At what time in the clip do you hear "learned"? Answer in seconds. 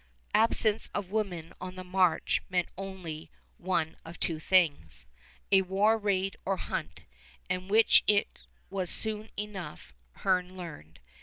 10.57-10.99